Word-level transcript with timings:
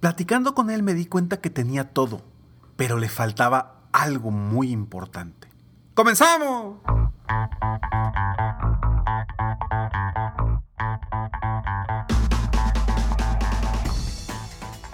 Platicando 0.00 0.54
con 0.54 0.70
él 0.70 0.84
me 0.84 0.94
di 0.94 1.06
cuenta 1.06 1.40
que 1.40 1.50
tenía 1.50 1.90
todo, 1.90 2.22
pero 2.76 2.98
le 2.98 3.08
faltaba 3.08 3.80
algo 3.90 4.30
muy 4.30 4.70
importante. 4.70 5.48
¡Comenzamos! 5.94 6.76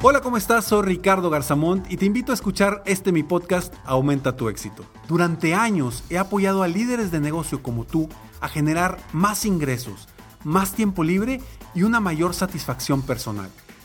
Hola, 0.01 0.23
¿cómo 0.23 0.39
estás? 0.39 0.65
Soy 0.65 0.83
Ricardo 0.87 1.29
Garzamont 1.29 1.91
y 1.93 1.99
te 1.99 2.07
invito 2.07 2.33
a 2.33 2.35
escuchar 2.35 2.83
este 2.87 3.13
mi 3.13 3.23
podcast 3.23 3.75
Aumenta 3.85 4.37
tu 4.37 4.49
éxito. 4.49 4.87
Durante 5.07 5.55
años 5.55 6.03
he 6.09 6.17
apoyado 6.17 6.63
a 6.63 6.69
líderes 6.69 7.11
de 7.11 7.21
negocio 7.21 7.63
como 7.63 7.85
tú 7.85 8.09
a 8.41 8.49
generar 8.49 8.97
más 9.13 9.45
ingresos, 9.45 10.09
más 10.45 10.73
tiempo 10.73 11.05
libre 11.05 11.43
y 11.75 11.83
una 11.83 12.01
mayor 12.01 12.33
satisfacción 12.33 13.03
personal. 13.03 13.51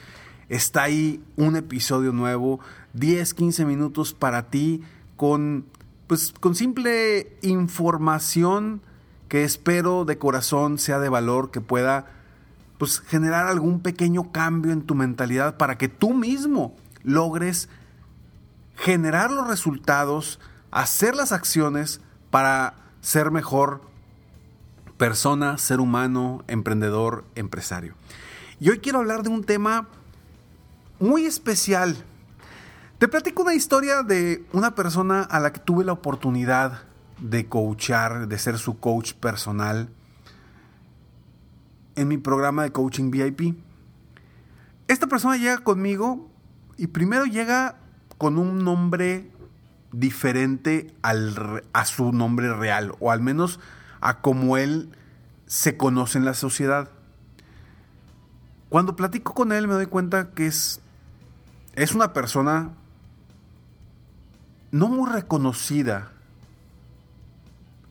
está 0.47 0.83
ahí 0.83 1.23
un 1.37 1.55
episodio 1.55 2.11
nuevo, 2.11 2.59
10, 2.93 3.33
15 3.33 3.65
minutos 3.65 4.13
para 4.13 4.51
ti 4.51 4.83
con 5.17 5.65
pues 6.05 6.35
con 6.39 6.53
simple 6.53 7.35
información 7.41 8.83
que 9.27 9.43
espero 9.43 10.05
de 10.05 10.19
corazón 10.19 10.77
sea 10.77 10.99
de 10.99 11.09
valor, 11.09 11.49
que 11.49 11.61
pueda 11.61 12.18
pues 12.79 13.01
generar 13.01 13.45
algún 13.47 13.81
pequeño 13.81 14.31
cambio 14.31 14.71
en 14.71 14.81
tu 14.81 14.95
mentalidad 14.95 15.57
para 15.57 15.77
que 15.77 15.89
tú 15.89 16.13
mismo 16.13 16.75
logres 17.03 17.67
generar 18.77 19.31
los 19.31 19.47
resultados, 19.47 20.39
hacer 20.71 21.13
las 21.13 21.33
acciones 21.33 21.99
para 22.31 22.75
ser 23.01 23.31
mejor 23.31 23.81
persona, 24.97 25.57
ser 25.57 25.81
humano, 25.81 26.45
emprendedor, 26.47 27.25
empresario. 27.35 27.95
Y 28.61 28.69
hoy 28.69 28.79
quiero 28.79 28.99
hablar 28.99 29.23
de 29.23 29.29
un 29.29 29.43
tema 29.43 29.89
muy 30.99 31.25
especial. 31.25 31.97
Te 32.97 33.09
platico 33.09 33.41
una 33.41 33.55
historia 33.55 34.03
de 34.03 34.45
una 34.53 34.73
persona 34.73 35.23
a 35.23 35.41
la 35.41 35.51
que 35.51 35.59
tuve 35.59 35.83
la 35.83 35.91
oportunidad 35.91 36.83
de 37.19 37.45
coachar, 37.47 38.29
de 38.29 38.39
ser 38.39 38.57
su 38.57 38.79
coach 38.79 39.13
personal 39.13 39.89
en 41.99 42.07
mi 42.07 42.17
programa 42.17 42.63
de 42.63 42.71
coaching 42.71 43.11
VIP. 43.11 43.57
Esta 44.87 45.07
persona 45.07 45.35
llega 45.35 45.57
conmigo 45.57 46.29
y 46.77 46.87
primero 46.87 47.25
llega 47.25 47.75
con 48.17 48.37
un 48.37 48.63
nombre 48.63 49.29
diferente 49.91 50.93
al, 51.01 51.63
a 51.73 51.85
su 51.85 52.13
nombre 52.13 52.53
real, 52.55 52.93
o 52.99 53.11
al 53.11 53.19
menos 53.19 53.59
a 53.99 54.21
como 54.21 54.55
él 54.55 54.89
se 55.45 55.75
conoce 55.75 56.17
en 56.17 56.23
la 56.23 56.33
sociedad. 56.33 56.89
Cuando 58.69 58.95
platico 58.95 59.33
con 59.33 59.51
él 59.51 59.67
me 59.67 59.73
doy 59.73 59.87
cuenta 59.87 60.31
que 60.31 60.47
es, 60.47 60.79
es 61.75 61.93
una 61.93 62.13
persona 62.13 62.71
no 64.71 64.87
muy 64.87 65.09
reconocida 65.09 66.13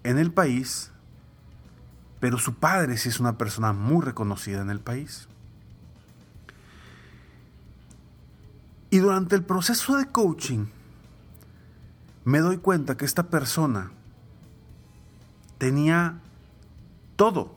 en 0.02 0.16
el 0.16 0.32
país, 0.32 0.92
pero 2.20 2.38
su 2.38 2.54
padre 2.54 2.96
sí 2.96 3.08
es 3.08 3.20
una 3.20 3.38
persona 3.38 3.72
muy 3.72 4.04
reconocida 4.04 4.60
en 4.60 4.70
el 4.70 4.80
país. 4.80 5.28
Y 8.90 8.98
durante 8.98 9.36
el 9.36 9.44
proceso 9.44 9.96
de 9.96 10.06
coaching, 10.06 10.66
me 12.24 12.40
doy 12.40 12.58
cuenta 12.58 12.96
que 12.96 13.04
esta 13.04 13.24
persona 13.24 13.92
tenía 15.58 16.20
todo. 17.16 17.54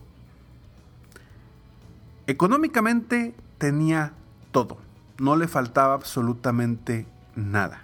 Económicamente 2.28 3.36
tenía 3.58 4.14
todo. 4.52 4.78
No 5.20 5.36
le 5.36 5.48
faltaba 5.48 5.94
absolutamente 5.94 7.08
nada. 7.36 7.82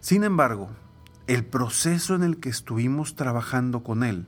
Sin 0.00 0.24
embargo, 0.24 0.70
el 1.26 1.44
proceso 1.44 2.14
en 2.14 2.24
el 2.24 2.38
que 2.38 2.48
estuvimos 2.48 3.14
trabajando 3.14 3.84
con 3.84 4.02
él 4.02 4.26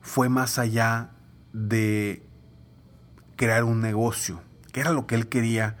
fue 0.00 0.28
más 0.28 0.58
allá 0.58 1.10
de 1.52 2.22
crear 3.36 3.64
un 3.64 3.80
negocio, 3.80 4.42
que 4.72 4.80
era 4.80 4.92
lo 4.92 5.06
que 5.06 5.14
él 5.14 5.28
quería 5.28 5.76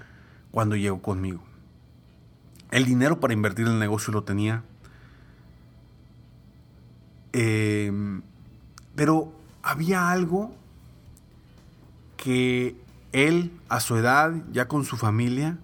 cuando 0.50 0.76
llegó 0.76 1.02
conmigo. 1.02 1.42
El 2.70 2.84
dinero 2.84 3.20
para 3.20 3.34
invertir 3.34 3.66
en 3.66 3.74
el 3.74 3.78
negocio 3.78 4.12
lo 4.12 4.24
tenía. 4.24 4.62
Em, 7.32 8.22
pero 8.94 9.32
había 9.62 10.10
algo 10.10 10.54
que 12.16 12.76
él, 13.12 13.52
a 13.68 13.80
su 13.80 13.96
edad, 13.96 14.32
ya 14.52 14.68
con 14.68 14.84
su 14.84 14.96
familia, 14.96 15.58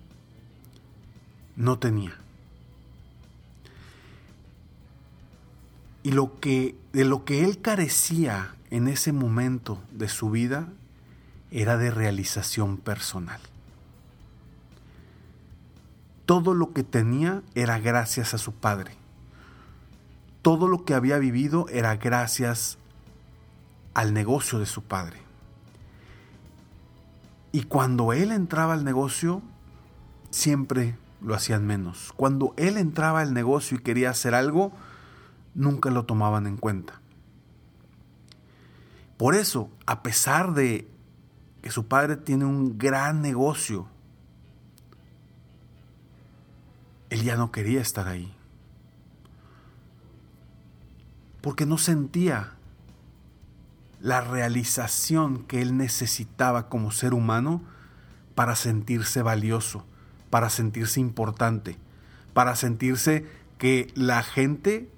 no 1.55 1.79
tenía. 1.79 2.13
Y 6.03 6.13
lo 6.13 6.39
que, 6.41 6.77
de 6.93 7.05
lo 7.05 7.25
que 7.25 7.45
él 7.45 7.61
carecía 7.61 8.56
en 8.71 8.89
ese 8.89 9.13
momento 9.13 9.81
de 9.91 10.09
su 10.09 10.31
vida 10.31 10.69
era 11.51 11.77
de 11.77 11.91
realización 11.91 12.77
personal. 12.77 13.41
Todo 16.25 16.55
lo 16.55 16.73
que 16.73 16.83
tenía 16.83 17.43
era 17.55 17.79
gracias 17.79 18.35
a 18.35 18.39
su 18.39 18.53
padre. 18.53 18.97
Todo 20.43 20.67
lo 20.69 20.85
que 20.85 20.95
había 20.95 21.19
vivido 21.19 21.67
era 21.69 21.97
gracias 21.97 22.79
al 23.95 24.13
negocio 24.13 24.59
de 24.59 24.67
su 24.67 24.83
padre. 24.83 25.21
Y 27.53 27.63
cuando 27.63 28.13
él 28.13 28.33
entraba 28.33 28.75
al 28.75 28.85
negocio, 28.85 29.41
siempre 30.31 30.97
lo 31.23 31.35
hacían 31.35 31.67
menos. 31.67 32.13
Cuando 32.17 32.53
él 32.57 32.77
entraba 32.77 33.21
al 33.21 33.33
negocio 33.33 33.79
y 33.79 33.83
quería 33.83 34.11
hacer 34.11 34.35
algo, 34.35 34.73
nunca 35.55 35.91
lo 35.91 36.05
tomaban 36.05 36.47
en 36.47 36.57
cuenta. 36.57 37.01
Por 39.17 39.35
eso, 39.35 39.71
a 39.87 40.03
pesar 40.03 40.53
de 40.55 40.89
que 41.63 41.71
su 41.71 41.87
padre 41.87 42.17
tiene 42.17 42.45
un 42.45 42.79
gran 42.79 43.23
negocio 43.23 43.89
él 47.11 47.23
ya 47.23 47.37
no 47.37 47.53
quería 47.53 47.81
estar 47.81 48.09
ahí. 48.09 48.33
Porque 51.41 51.67
no 51.67 51.79
sentía 51.79 52.53
la 54.01 54.21
realización 54.21 55.45
que 55.45 55.63
él 55.63 55.77
necesitaba 55.77 56.69
como 56.69 56.91
ser 56.91 57.15
humano 57.15 57.63
para 58.35 58.57
sentirse 58.57 59.23
valioso, 59.23 59.85
para 60.31 60.51
sentirse 60.51 61.01
importante, 61.01 61.79
para 62.35 62.57
sentirse 62.57 63.27
que 63.59 63.93
la 63.95 64.23
gente 64.23 64.91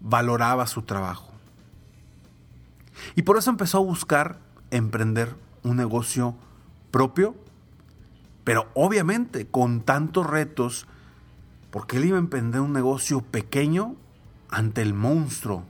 valoraba 0.00 0.66
su 0.66 0.82
trabajo. 0.82 1.32
Y 3.14 3.22
por 3.22 3.36
eso 3.36 3.50
empezó 3.50 3.78
a 3.78 3.82
buscar 3.82 4.40
emprender 4.70 5.34
un 5.62 5.76
negocio 5.76 6.34
propio, 6.90 7.34
pero 8.44 8.68
obviamente 8.74 9.46
con 9.46 9.80
tantos 9.80 10.26
retos, 10.26 10.86
porque 11.70 11.96
él 11.96 12.06
iba 12.06 12.16
a 12.16 12.20
emprender 12.20 12.60
un 12.60 12.72
negocio 12.72 13.20
pequeño 13.20 13.96
ante 14.48 14.82
el 14.82 14.94
monstruo 14.94 15.64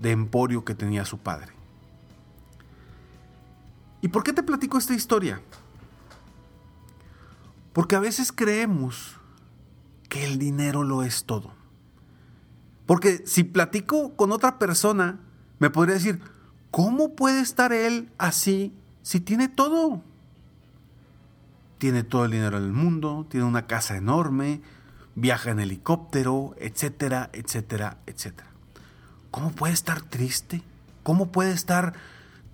de 0.00 0.10
emporio 0.10 0.64
que 0.64 0.74
tenía 0.74 1.04
su 1.04 1.18
padre. 1.18 1.52
¿Y 4.00 4.08
por 4.08 4.24
qué 4.24 4.32
te 4.32 4.42
platico 4.42 4.78
esta 4.78 4.94
historia? 4.94 5.40
Porque 7.72 7.94
a 7.94 8.00
veces 8.00 8.32
creemos 8.32 9.16
que 10.08 10.24
el 10.24 10.38
dinero 10.38 10.82
lo 10.82 11.04
es 11.04 11.24
todo. 11.24 11.52
Porque 12.84 13.22
si 13.26 13.44
platico 13.44 14.14
con 14.16 14.32
otra 14.32 14.58
persona, 14.58 15.20
me 15.62 15.70
podría 15.70 15.94
decir, 15.94 16.20
¿cómo 16.72 17.14
puede 17.14 17.40
estar 17.40 17.72
él 17.72 18.10
así 18.18 18.74
si 19.02 19.20
tiene 19.20 19.46
todo? 19.46 20.02
Tiene 21.78 22.02
todo 22.02 22.24
el 22.24 22.32
dinero 22.32 22.60
del 22.60 22.72
mundo, 22.72 23.28
tiene 23.30 23.46
una 23.46 23.68
casa 23.68 23.96
enorme, 23.96 24.60
viaja 25.14 25.52
en 25.52 25.60
helicóptero, 25.60 26.56
etcétera, 26.58 27.30
etcétera, 27.32 27.98
etcétera. 28.06 28.50
¿Cómo 29.30 29.52
puede 29.52 29.72
estar 29.72 30.02
triste? 30.02 30.64
¿Cómo 31.04 31.30
puede 31.30 31.52
estar 31.52 31.92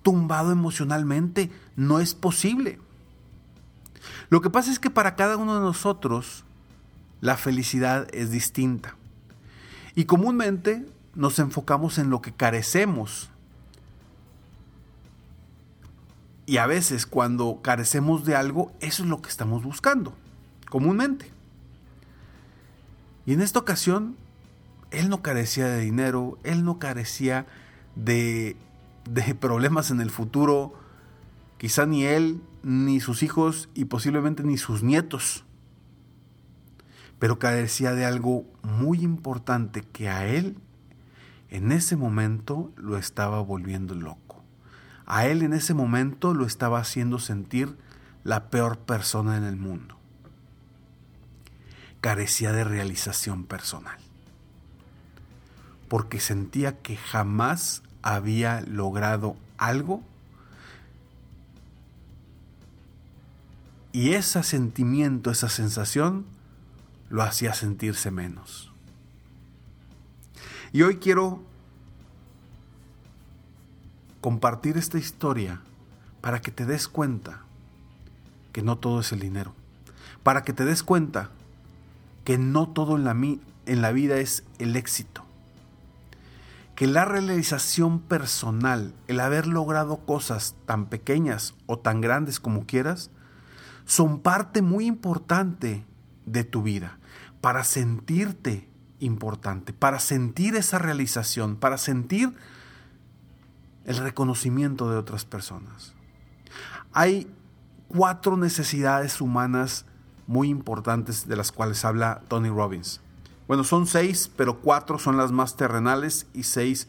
tumbado 0.03 0.51
emocionalmente? 0.51 1.49
No 1.75 1.99
es 1.99 2.13
posible. 2.13 2.77
Lo 4.29 4.41
que 4.41 4.51
pasa 4.51 4.71
es 4.71 4.77
que 4.77 4.91
para 4.91 5.15
cada 5.15 5.35
uno 5.35 5.55
de 5.55 5.61
nosotros 5.61 6.43
la 7.21 7.37
felicidad 7.37 8.07
es 8.13 8.29
distinta. 8.29 8.97
Y 9.95 10.05
comúnmente 10.05 10.85
nos 11.19 11.37
enfocamos 11.37 11.97
en 11.97 12.09
lo 12.09 12.21
que 12.21 12.31
carecemos. 12.31 13.29
Y 16.45 16.57
a 16.57 16.65
veces 16.65 17.05
cuando 17.05 17.59
carecemos 17.61 18.23
de 18.23 18.37
algo, 18.37 18.71
eso 18.79 19.03
es 19.03 19.09
lo 19.09 19.21
que 19.21 19.27
estamos 19.27 19.61
buscando, 19.63 20.13
comúnmente. 20.69 21.29
Y 23.25 23.33
en 23.33 23.41
esta 23.41 23.59
ocasión, 23.59 24.15
él 24.91 25.09
no 25.09 25.21
carecía 25.21 25.67
de 25.67 25.81
dinero, 25.81 26.39
él 26.45 26.63
no 26.63 26.79
carecía 26.79 27.45
de, 27.97 28.55
problemas 29.41 29.91
en 29.91 29.99
el 29.99 30.11
futuro, 30.11 30.73
quizá 31.57 31.85
ni 31.85 32.05
él, 32.05 32.41
ni 32.63 33.01
sus 33.01 33.23
hijos 33.23 33.67
y 33.73 33.85
posiblemente 33.85 34.43
ni 34.43 34.57
sus 34.57 34.83
nietos 34.83 35.43
pero 37.19 37.37
carecía 37.37 37.91
de 37.91 38.05
algo 38.05 38.45
muy 38.63 39.01
importante 39.01 39.81
que 39.81 40.07
a 40.07 40.25
él 40.25 40.55
en 41.49 41.71
ese 41.71 41.95
momento 41.95 42.71
lo 42.75 42.97
estaba 42.97 43.41
volviendo 43.41 43.95
loco. 43.95 44.43
A 45.05 45.25
él 45.25 45.41
en 45.41 45.53
ese 45.53 45.73
momento 45.73 46.33
lo 46.33 46.45
estaba 46.45 46.79
haciendo 46.79 47.17
sentir 47.19 47.75
la 48.23 48.49
peor 48.49 48.77
persona 48.77 49.37
en 49.37 49.43
el 49.43 49.55
mundo. 49.55 49.97
Carecía 52.01 52.51
de 52.51 52.63
realización 52.63 53.45
personal. 53.45 53.97
Porque 55.87 56.19
sentía 56.19 56.77
que 56.77 56.95
jamás 56.95 57.81
había 58.03 58.61
logrado 58.61 59.35
algo 59.57 60.03
y 63.91 64.13
ese 64.13 64.43
sentimiento, 64.43 65.31
esa 65.31 65.49
sensación 65.49 66.25
lo 67.09 67.23
hacía 67.23 67.53
sentirse 67.55 68.11
menos. 68.11 68.71
Y 70.71 70.83
hoy 70.83 70.97
quiero 70.97 71.41
compartir 74.21 74.77
esta 74.77 74.97
historia 74.97 75.61
para 76.21 76.41
que 76.41 76.51
te 76.51 76.65
des 76.65 76.87
cuenta 76.87 77.41
que 78.51 78.61
no 78.61 78.77
todo 78.77 78.99
es 78.99 79.11
el 79.11 79.19
dinero. 79.19 79.53
Para 80.23 80.43
que 80.43 80.53
te 80.53 80.65
des 80.65 80.83
cuenta 80.83 81.31
que 82.23 82.37
no 82.37 82.69
todo 82.69 82.97
en 82.97 83.03
la, 83.03 83.11
en 83.13 83.81
la 83.81 83.91
vida 83.91 84.17
es 84.17 84.43
el 84.59 84.75
éxito. 84.75 85.25
Que 86.75 86.85
la 86.87 87.03
realización 87.03 87.99
personal, 87.99 88.93
el 89.07 89.19
haber 89.19 89.47
logrado 89.47 89.97
cosas 89.97 90.55
tan 90.65 90.85
pequeñas 90.85 91.55
o 91.65 91.79
tan 91.79 91.99
grandes 91.99 92.39
como 92.39 92.65
quieras, 92.65 93.09
son 93.85 94.19
parte 94.19 94.61
muy 94.61 94.85
importante 94.85 95.83
de 96.25 96.43
tu 96.43 96.61
vida 96.61 96.99
para 97.41 97.63
sentirte 97.63 98.68
importante, 98.99 99.73
para 99.73 99.99
sentir 99.99 100.55
esa 100.55 100.79
realización, 100.79 101.55
para 101.55 101.77
sentir 101.77 102.33
el 103.85 103.97
reconocimiento 103.97 104.89
de 104.89 104.97
otras 104.97 105.25
personas. 105.25 105.93
Hay 106.93 107.31
cuatro 107.87 108.37
necesidades 108.37 109.21
humanas 109.21 109.85
muy 110.27 110.49
importantes 110.49 111.27
de 111.27 111.35
las 111.35 111.51
cuales 111.51 111.83
habla 111.85 112.21
Tony 112.27 112.49
Robbins. 112.49 113.01
Bueno, 113.47 113.63
son 113.63 113.87
seis, 113.87 114.31
pero 114.35 114.59
cuatro 114.59 114.99
son 114.99 115.17
las 115.17 115.31
más 115.31 115.55
terrenales 115.55 116.27
y 116.33 116.43
seis 116.43 116.87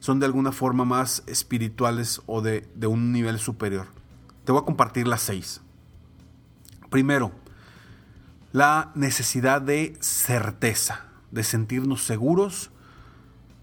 son 0.00 0.20
de 0.20 0.26
alguna 0.26 0.52
forma 0.52 0.84
más 0.84 1.22
espirituales 1.26 2.20
o 2.26 2.42
de, 2.42 2.68
de 2.74 2.86
un 2.86 3.12
nivel 3.12 3.38
superior. 3.38 3.86
Te 4.44 4.52
voy 4.52 4.60
a 4.60 4.64
compartir 4.64 5.06
las 5.06 5.22
seis. 5.22 5.60
Primero, 6.90 7.32
la 8.52 8.92
necesidad 8.94 9.62
de 9.62 9.96
certeza, 10.00 11.06
de 11.34 11.42
sentirnos 11.42 12.04
seguros 12.04 12.70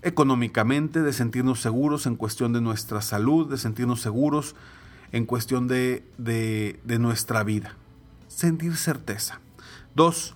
económicamente, 0.01 1.01
de 1.01 1.13
sentirnos 1.13 1.61
seguros 1.61 2.05
en 2.05 2.17
cuestión 2.17 2.53
de 2.53 2.59
nuestra 2.59 3.01
salud, 3.01 3.49
de 3.49 3.57
sentirnos 3.57 4.01
seguros 4.01 4.55
en 5.11 5.25
cuestión 5.25 5.67
de, 5.67 6.05
de, 6.17 6.99
nuestra 6.99 7.43
vida. 7.43 7.75
Sentir 8.27 8.75
certeza. 8.75 9.39
Dos, 9.95 10.35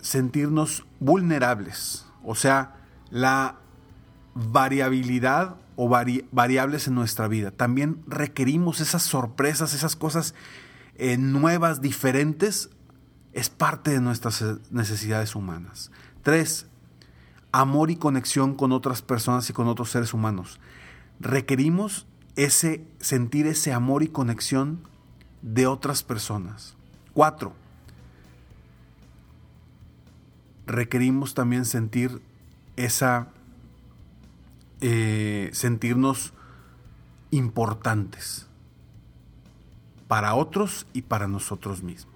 sentirnos 0.00 0.84
vulnerables, 1.00 2.06
o 2.22 2.34
sea, 2.34 2.76
la 3.10 3.56
variabilidad 4.34 5.56
o 5.76 5.88
variables 5.88 6.88
en 6.88 6.94
nuestra 6.94 7.28
vida. 7.28 7.50
También 7.50 8.02
requerimos 8.06 8.80
esas 8.80 9.02
sorpresas, 9.02 9.74
esas 9.74 9.96
cosas 9.96 10.34
nuevas, 11.18 11.80
diferentes, 11.80 12.70
es 13.36 13.50
parte 13.50 13.90
de 13.90 14.00
nuestras 14.00 14.42
necesidades 14.70 15.34
humanas. 15.34 15.90
Tres, 16.22 16.64
amor 17.52 17.90
y 17.90 17.96
conexión 17.96 18.54
con 18.54 18.72
otras 18.72 19.02
personas 19.02 19.50
y 19.50 19.52
con 19.52 19.68
otros 19.68 19.90
seres 19.90 20.14
humanos. 20.14 20.58
Requerimos 21.20 22.06
ese 22.34 22.82
sentir 22.98 23.46
ese 23.46 23.74
amor 23.74 24.02
y 24.02 24.08
conexión 24.08 24.80
de 25.42 25.66
otras 25.66 26.02
personas. 26.02 26.76
Cuatro, 27.12 27.52
requerimos 30.66 31.34
también 31.34 31.66
sentir 31.66 32.22
esa 32.76 33.28
eh, 34.80 35.50
sentirnos 35.52 36.32
importantes 37.30 38.46
para 40.08 40.34
otros 40.34 40.86
y 40.94 41.02
para 41.02 41.28
nosotros 41.28 41.82
mismos. 41.82 42.15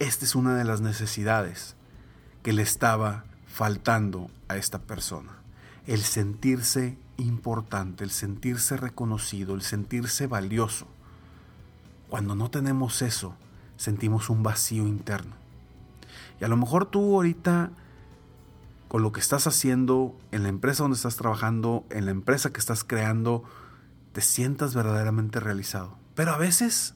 Esta 0.00 0.24
es 0.24 0.34
una 0.34 0.54
de 0.56 0.64
las 0.64 0.80
necesidades 0.80 1.76
que 2.42 2.54
le 2.54 2.62
estaba 2.62 3.26
faltando 3.46 4.30
a 4.48 4.56
esta 4.56 4.78
persona. 4.78 5.32
El 5.86 6.00
sentirse 6.00 6.96
importante, 7.18 8.02
el 8.02 8.10
sentirse 8.10 8.78
reconocido, 8.78 9.54
el 9.54 9.60
sentirse 9.60 10.26
valioso. 10.26 10.86
Cuando 12.08 12.34
no 12.34 12.50
tenemos 12.50 13.02
eso, 13.02 13.34
sentimos 13.76 14.30
un 14.30 14.42
vacío 14.42 14.86
interno. 14.86 15.34
Y 16.40 16.44
a 16.44 16.48
lo 16.48 16.56
mejor 16.56 16.86
tú 16.86 17.16
ahorita, 17.16 17.70
con 18.88 19.02
lo 19.02 19.12
que 19.12 19.20
estás 19.20 19.46
haciendo, 19.46 20.16
en 20.32 20.44
la 20.44 20.48
empresa 20.48 20.82
donde 20.82 20.96
estás 20.96 21.16
trabajando, 21.16 21.84
en 21.90 22.06
la 22.06 22.12
empresa 22.12 22.54
que 22.54 22.60
estás 22.60 22.84
creando, 22.84 23.44
te 24.12 24.22
sientas 24.22 24.74
verdaderamente 24.74 25.40
realizado. 25.40 25.98
Pero 26.14 26.32
a 26.32 26.38
veces 26.38 26.94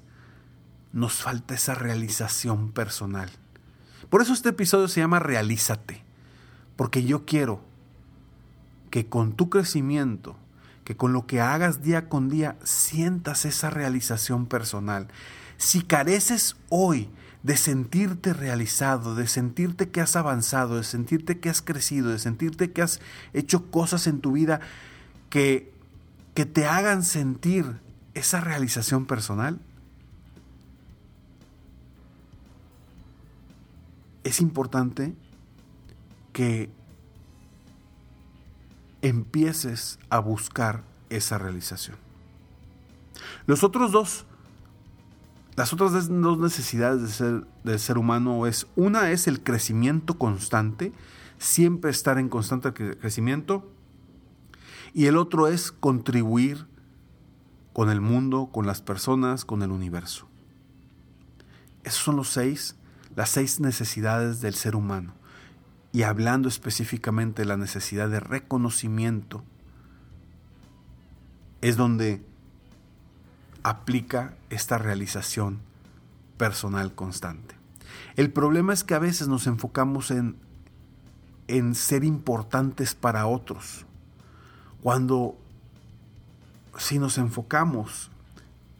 nos 0.94 1.14
falta 1.14 1.54
esa 1.54 1.74
realización 1.74 2.70
personal. 2.70 3.28
Por 4.08 4.22
eso 4.22 4.32
este 4.32 4.50
episodio 4.50 4.86
se 4.86 5.00
llama 5.00 5.18
Realízate. 5.18 6.04
Porque 6.76 7.04
yo 7.04 7.26
quiero 7.26 7.60
que 8.90 9.06
con 9.06 9.32
tu 9.32 9.50
crecimiento, 9.50 10.36
que 10.84 10.96
con 10.96 11.12
lo 11.12 11.26
que 11.26 11.40
hagas 11.40 11.82
día 11.82 12.08
con 12.08 12.28
día 12.28 12.56
sientas 12.62 13.44
esa 13.44 13.70
realización 13.70 14.46
personal. 14.46 15.08
Si 15.56 15.82
careces 15.82 16.56
hoy 16.68 17.10
de 17.42 17.56
sentirte 17.56 18.32
realizado, 18.32 19.16
de 19.16 19.26
sentirte 19.26 19.90
que 19.90 20.00
has 20.00 20.14
avanzado, 20.14 20.76
de 20.76 20.84
sentirte 20.84 21.40
que 21.40 21.50
has 21.50 21.60
crecido, 21.60 22.10
de 22.10 22.20
sentirte 22.20 22.70
que 22.70 22.82
has 22.82 23.00
hecho 23.32 23.70
cosas 23.70 24.06
en 24.06 24.20
tu 24.20 24.32
vida 24.32 24.60
que, 25.28 25.72
que 26.34 26.46
te 26.46 26.66
hagan 26.66 27.02
sentir 27.02 27.80
esa 28.14 28.40
realización 28.40 29.06
personal, 29.06 29.58
es 34.24 34.40
importante 34.40 35.14
que 36.32 36.70
empieces 39.02 39.98
a 40.08 40.18
buscar 40.18 40.82
esa 41.10 41.38
realización. 41.38 41.96
Los 43.46 43.62
otros 43.62 43.92
dos, 43.92 44.24
las 45.56 45.72
otras 45.72 46.08
dos 46.08 46.38
necesidades 46.38 47.02
de 47.02 47.08
ser, 47.08 47.46
del 47.62 47.78
ser 47.78 47.98
humano 47.98 48.46
es, 48.46 48.66
una 48.74 49.10
es 49.10 49.28
el 49.28 49.42
crecimiento 49.42 50.18
constante, 50.18 50.92
siempre 51.38 51.90
estar 51.90 52.18
en 52.18 52.30
constante 52.30 52.72
crecimiento, 52.72 53.70
y 54.94 55.06
el 55.06 55.18
otro 55.18 55.48
es 55.48 55.70
contribuir 55.70 56.66
con 57.72 57.90
el 57.90 58.00
mundo, 58.00 58.48
con 58.52 58.66
las 58.66 58.80
personas, 58.80 59.44
con 59.44 59.62
el 59.62 59.70
universo. 59.70 60.28
Esos 61.82 62.02
son 62.02 62.16
los 62.16 62.30
seis, 62.30 62.76
las 63.16 63.30
seis 63.30 63.61
necesidades 63.61 64.40
del 64.40 64.54
ser 64.54 64.76
humano 64.76 65.14
y 65.92 66.02
hablando 66.02 66.49
específicamente 66.49 67.42
de 67.42 67.47
la 67.47 67.56
necesidad 67.56 68.09
de 68.09 68.18
reconocimiento, 68.18 69.44
es 71.61 71.76
donde 71.76 72.21
aplica 73.62 74.35
esta 74.50 74.76
realización 74.76 75.61
personal 76.37 76.94
constante. 76.94 77.54
El 78.16 78.33
problema 78.33 78.73
es 78.73 78.83
que 78.83 78.94
a 78.94 78.99
veces 78.99 79.28
nos 79.28 79.47
enfocamos 79.47 80.11
en, 80.11 80.37
en 81.47 81.76
ser 81.76 82.02
importantes 82.02 82.97
para 82.97 83.26
otros, 83.26 83.87
cuando 84.83 85.38
si 86.76 86.99
nos 86.99 87.18
enfocamos 87.18 88.11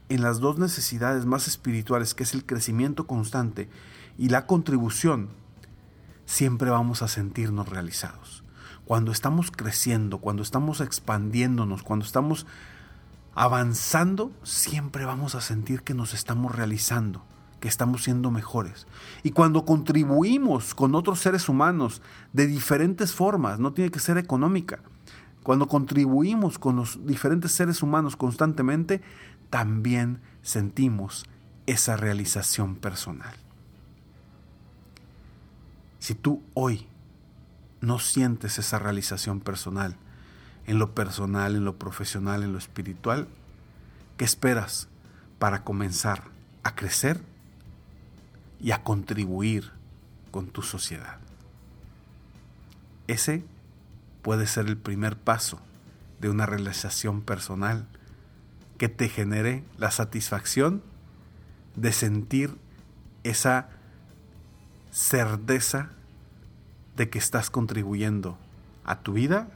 en 0.09 0.21
las 0.21 0.41
dos 0.41 0.59
necesidades 0.59 1.27
más 1.27 1.47
espirituales, 1.47 2.13
que 2.13 2.25
es 2.25 2.35
el 2.35 2.45
crecimiento 2.45 3.07
constante 3.07 3.69
y 4.19 4.29
la 4.29 4.47
contribución, 4.47 5.29
siempre 6.27 6.71
vamos 6.71 7.03
a 7.03 7.09
sentirnos 7.09 7.69
realizados. 7.69 8.45
Cuando 8.85 9.13
estamos 9.13 9.51
creciendo, 9.51 10.19
cuando 10.19 10.43
estamos 10.43 10.81
expandiéndonos, 10.81 11.83
cuando 11.83 12.05
estamos 12.05 12.47
avanzando, 13.35 14.31
siempre 14.43 15.05
vamos 15.05 15.35
a 15.35 15.41
sentir 15.41 15.83
que 15.83 15.95
nos 15.95 16.15
estamos 16.15 16.55
realizando, 16.55 17.25
que 17.61 17.69
estamos 17.69 18.05
siendo 18.05 18.31
mejores. 18.31 18.87
Y 19.23 19.31
cuando 19.31 19.65
contribuimos 19.65 20.75
con 20.75 20.95
otros 20.95 21.21
seres 21.21 21.49
humanos 21.49 22.03
de 22.33 22.47
diferentes 22.47 23.13
formas, 23.13 23.59
no 23.59 23.73
tiene 23.73 23.91
que 23.91 24.01
ser 24.01 24.19
económica, 24.19 24.81
cuando 25.45 25.69
contribuimos 25.69 26.59
con 26.59 26.77
los 26.77 27.07
diferentes 27.07 27.53
seres 27.53 27.83
humanos 27.83 28.17
constantemente, 28.17 29.03
también 29.51 30.21
sentimos 30.41 31.27
esa 31.67 31.99
realización 31.99 32.77
personal. 32.77 33.44
Si 36.05 36.15
tú 36.15 36.43
hoy 36.53 36.87
no 37.81 37.99
sientes 37.99 38.59
esa 38.59 38.79
realización 38.79 39.41
personal, 39.41 39.97
en 40.67 40.79
lo 40.79 40.95
personal, 40.95 41.57
en 41.57 41.65
lo 41.65 41.79
profesional, 41.79 42.43
en 42.43 42.53
lo 42.53 42.59
espiritual, 42.59 43.27
¿qué 44.19 44.27
esperas 44.27 44.89
para 45.39 45.65
comenzar 45.65 46.25
a 46.63 46.75
crecer 46.75 47.23
y 48.61 48.73
a 48.73 48.83
contribuir 48.83 49.73
con 50.31 50.49
tu 50.49 50.61
sociedad? 50.61 51.21
Ese 53.07 53.43
puede 54.21 54.47
ser 54.47 54.67
el 54.67 54.77
primer 54.77 55.17
paso 55.17 55.59
de 56.21 56.29
una 56.29 56.45
realización 56.45 57.23
personal 57.23 57.87
que 58.77 58.91
te 58.91 59.09
genere 59.09 59.65
la 59.79 59.91
satisfacción 59.91 60.83
de 61.77 61.95
sentir 61.95 62.59
esa 63.23 63.71
certeza 64.95 65.91
de 66.97 67.11
que 67.11 67.19
estás 67.19 67.51
contribuyendo 67.51 68.39
a 68.85 69.01
tu 69.01 69.15
vida 69.15 69.49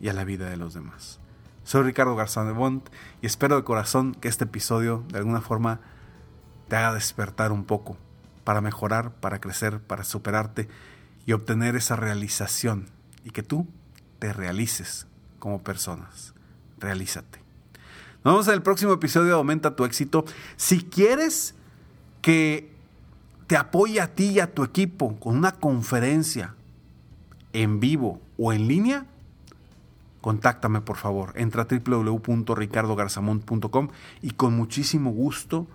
y 0.00 0.08
a 0.08 0.12
la 0.12 0.24
vida 0.24 0.50
de 0.50 0.56
los 0.56 0.74
demás. 0.74 1.20
Soy 1.62 1.84
Ricardo 1.84 2.16
Garzón 2.16 2.48
de 2.48 2.52
Bond 2.54 2.82
y 3.22 3.26
espero 3.26 3.54
de 3.54 3.62
corazón 3.62 4.16
que 4.16 4.26
este 4.26 4.44
episodio 4.44 5.04
de 5.10 5.18
alguna 5.18 5.40
forma 5.40 5.78
te 6.66 6.74
haga 6.74 6.92
despertar 6.92 7.52
un 7.52 7.64
poco 7.64 7.96
para 8.42 8.60
mejorar, 8.60 9.12
para 9.12 9.40
crecer, 9.40 9.78
para 9.78 10.02
superarte 10.02 10.68
y 11.24 11.34
obtener 11.34 11.76
esa 11.76 11.94
realización 11.94 12.86
y 13.22 13.30
que 13.30 13.44
tú 13.44 13.68
te 14.18 14.32
realices 14.32 15.06
como 15.38 15.62
personas. 15.62 16.34
Realízate. 16.80 17.38
Nos 18.24 18.34
vemos 18.34 18.48
en 18.48 18.54
el 18.54 18.62
próximo 18.62 18.92
episodio 18.92 19.28
de 19.28 19.34
Aumenta 19.34 19.76
tu 19.76 19.84
éxito. 19.84 20.24
Si 20.56 20.82
quieres 20.82 21.54
que 22.22 22.73
te 23.54 23.58
apoya 23.58 24.02
a 24.02 24.08
ti 24.08 24.30
y 24.30 24.40
a 24.40 24.52
tu 24.52 24.64
equipo 24.64 25.14
con 25.20 25.36
una 25.36 25.52
conferencia 25.52 26.56
en 27.52 27.78
vivo 27.78 28.20
o 28.36 28.52
en 28.52 28.66
línea, 28.66 29.06
contáctame 30.20 30.80
por 30.80 30.96
favor. 30.96 31.34
Entra 31.36 31.62
a 31.62 31.68
www.ricardogarzamont.com 31.70 33.90
y 34.22 34.32
con 34.32 34.56
muchísimo 34.56 35.12
gusto 35.12 35.68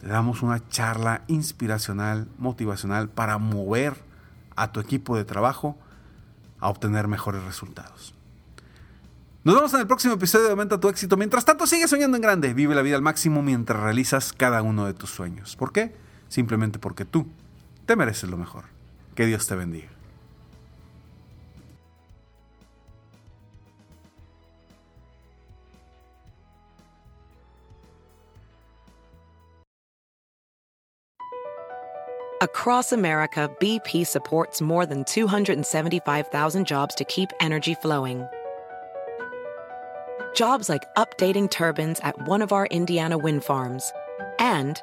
te 0.00 0.08
damos 0.08 0.42
una 0.42 0.68
charla 0.68 1.22
inspiracional, 1.28 2.26
motivacional 2.38 3.08
para 3.08 3.38
mover 3.38 3.94
a 4.56 4.72
tu 4.72 4.80
equipo 4.80 5.16
de 5.16 5.24
trabajo 5.24 5.78
a 6.58 6.70
obtener 6.70 7.06
mejores 7.06 7.44
resultados. 7.44 8.16
Nos 9.44 9.54
vemos 9.54 9.72
en 9.74 9.80
el 9.80 9.86
próximo 9.86 10.14
episodio 10.14 10.46
de 10.46 10.50
Aumenta 10.50 10.80
tu 10.80 10.88
éxito. 10.88 11.16
Mientras 11.16 11.44
tanto, 11.44 11.68
sigue 11.68 11.86
soñando 11.86 12.16
en 12.16 12.22
grande. 12.22 12.52
Vive 12.52 12.74
la 12.74 12.82
vida 12.82 12.96
al 12.96 13.02
máximo 13.02 13.42
mientras 13.42 13.80
realizas 13.80 14.32
cada 14.32 14.60
uno 14.62 14.86
de 14.86 14.94
tus 14.94 15.10
sueños. 15.10 15.54
¿Por 15.54 15.72
qué? 15.72 16.01
Simplemente 16.32 16.78
porque 16.78 17.04
tú 17.04 17.26
te 17.84 17.94
mereces 17.94 18.30
lo 18.30 18.38
mejor. 18.38 18.64
Que 19.14 19.26
Dios 19.26 19.46
te 19.46 19.54
bendiga. 19.54 19.88
Across 32.40 32.92
America, 32.92 33.48
BP 33.60 34.04
supports 34.06 34.60
more 34.60 34.84
than 34.86 35.04
275,000 35.04 36.66
jobs 36.66 36.94
to 36.94 37.04
keep 37.04 37.30
energy 37.40 37.74
flowing. 37.74 38.26
Jobs 40.34 40.68
like 40.68 40.82
updating 40.96 41.48
turbines 41.48 42.00
at 42.00 42.26
one 42.26 42.42
of 42.42 42.52
our 42.52 42.66
Indiana 42.66 43.16
wind 43.18 43.44
farms 43.44 43.92
and 44.40 44.82